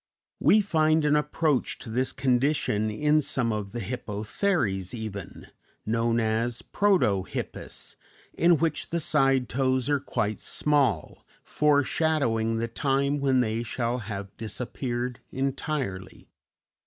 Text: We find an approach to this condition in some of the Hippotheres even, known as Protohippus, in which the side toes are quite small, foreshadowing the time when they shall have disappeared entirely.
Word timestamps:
We 0.39 0.61
find 0.61 1.05
an 1.05 1.15
approach 1.15 1.77
to 1.77 1.91
this 1.91 2.11
condition 2.11 2.89
in 2.89 3.21
some 3.21 3.53
of 3.53 3.71
the 3.71 3.79
Hippotheres 3.79 4.95
even, 4.95 5.45
known 5.85 6.19
as 6.19 6.63
Protohippus, 6.63 7.97
in 8.33 8.57
which 8.57 8.89
the 8.89 8.99
side 8.99 9.47
toes 9.47 9.91
are 9.91 9.99
quite 9.99 10.39
small, 10.39 11.23
foreshadowing 11.43 12.57
the 12.57 12.67
time 12.67 13.19
when 13.19 13.41
they 13.41 13.61
shall 13.61 13.99
have 13.99 14.35
disappeared 14.37 15.19
entirely. 15.29 16.31